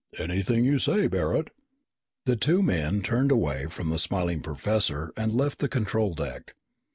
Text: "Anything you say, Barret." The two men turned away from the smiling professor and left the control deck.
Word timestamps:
"Anything 0.17 0.65
you 0.65 0.79
say, 0.79 1.05
Barret." 1.05 1.51
The 2.25 2.35
two 2.35 2.63
men 2.63 3.01
turned 3.03 3.31
away 3.31 3.67
from 3.67 3.91
the 3.91 3.99
smiling 3.99 4.41
professor 4.41 5.13
and 5.15 5.31
left 5.31 5.59
the 5.59 5.69
control 5.69 6.15
deck. 6.15 6.55